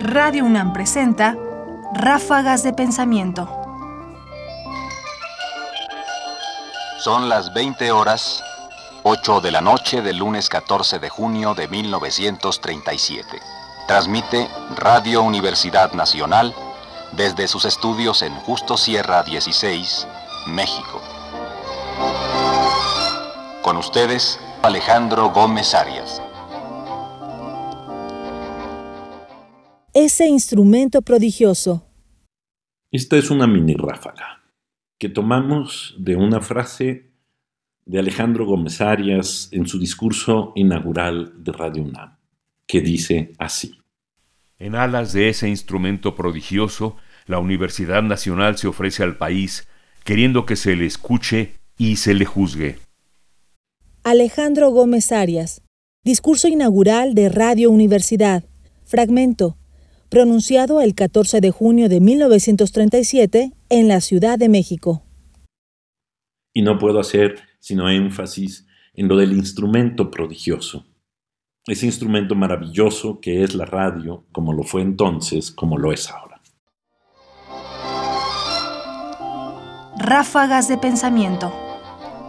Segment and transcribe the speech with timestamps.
[0.00, 1.36] Radio UNAM presenta
[1.94, 3.48] Ráfagas de Pensamiento.
[6.98, 8.42] Son las 20 horas,
[9.02, 13.40] 8 de la noche del lunes 14 de junio de 1937.
[13.86, 16.54] Transmite Radio Universidad Nacional
[17.12, 20.06] desde sus estudios en Justo Sierra 16,
[20.46, 21.00] México.
[23.62, 26.20] Con ustedes, Alejandro Gómez Arias.
[29.94, 31.86] Ese instrumento prodigioso.
[32.90, 34.42] Esta es una mini ráfaga
[34.98, 37.12] que tomamos de una frase
[37.86, 42.16] de Alejandro Gómez Arias en su discurso inaugural de Radio UNAM,
[42.66, 43.78] que dice así.
[44.58, 46.96] En alas de ese instrumento prodigioso,
[47.26, 49.68] la Universidad Nacional se ofrece al país,
[50.02, 52.87] queriendo que se le escuche y se le juzgue.
[54.08, 55.60] Alejandro Gómez Arias.
[56.02, 58.42] Discurso inaugural de Radio Universidad.
[58.86, 59.58] Fragmento.
[60.08, 65.02] Pronunciado el 14 de junio de 1937 en la Ciudad de México.
[66.54, 70.86] Y no puedo hacer sino énfasis en lo del instrumento prodigioso.
[71.66, 76.40] Ese instrumento maravilloso que es la radio, como lo fue entonces, como lo es ahora.
[79.98, 81.67] Ráfagas de pensamiento.